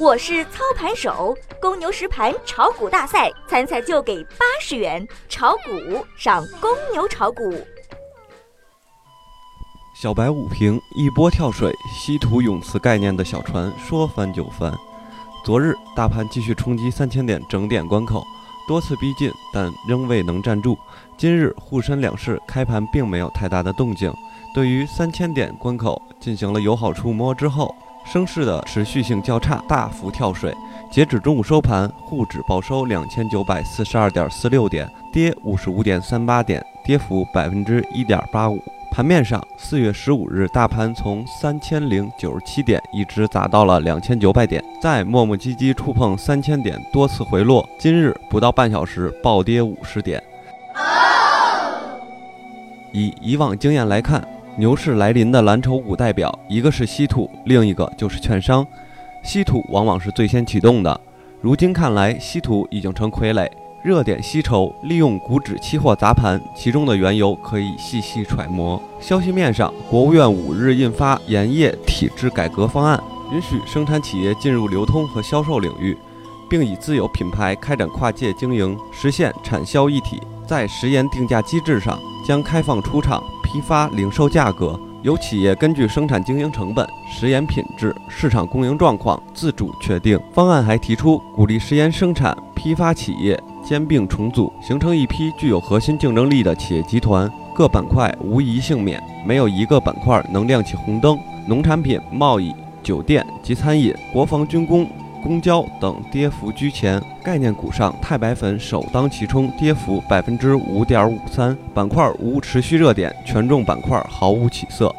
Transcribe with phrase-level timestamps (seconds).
[0.00, 7.54] 我是操盘手，公牛实盘炒股大赛参赛就给八十元，炒股上公牛炒股。
[9.94, 14.74] 小白五平一波跳水，稀土永磁概念的小船说翻就翻。
[15.44, 18.24] 昨日大盘继续冲击三千点整点关口，
[18.66, 20.78] 多次逼近，但仍未能站住。
[21.18, 24.10] 今日沪深两市开盘并没有太大的动静，
[24.54, 27.76] 对于三千点关口进行了友好触摸之后。
[28.04, 30.52] 升势的持续性较差，大幅跳水。
[30.90, 38.60] 截止中午收盘，沪指报收两千九百四十二点四六点，跌五十五点三八点，跌幅百分之一点八五。
[38.90, 47.68] 盘面上，四月十五日大盘从三千零九十七点一直砸到了两千九百点，再磨磨唧唧触碰三千点，多次回落。
[47.78, 50.20] 今日不到半小时暴跌五十点。
[52.90, 54.26] 以以往经验来看。
[54.60, 58.64] 牛市来临的蓝筹股代表，一个是稀土，另一个就是券商。
[59.24, 61.00] 稀土往往是最先启动的，
[61.40, 63.48] 如今看来，稀土已经成傀儡。
[63.82, 68.78] 热点吸筹，利用股指期货砸盘，其中的缘由可以细细揣摩。
[69.00, 73.02] 消息面上，国务院五日印发盐业体制改革方案，
[73.32, 75.96] 允许生产企业进入流通和销售领域，
[76.50, 80.20] 并以自有品牌开展跨界经营，实现产销一体。
[80.46, 83.24] 在食盐定价机制上，将开放出厂。
[83.50, 90.16] 批发零售价格由企业根据生产经营成本、食盐品质、市场供应状况自主确定。
[90.32, 101.18] 方案还提出鼓励食盐生产批发企业兼并重组，形成一批具有核心竞争力的企业集团，各板块无一幸免，没有一个板块能亮起红灯。
[101.48, 102.54] 农产品、贸易、
[102.84, 104.86] 酒店及餐饮、国防军工。
[105.22, 114.94] 公交等跌幅居前，概念股上钛白粉首当其冲，跌幅百分之五点五三，板块无持续热点，权重板块毫无起色。